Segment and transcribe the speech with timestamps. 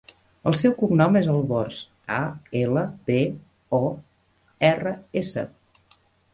[0.51, 1.77] El seu cognom és Albors:
[2.15, 2.23] a,
[2.63, 3.21] ela, be,
[3.81, 3.83] o,
[4.73, 5.49] erra, essa.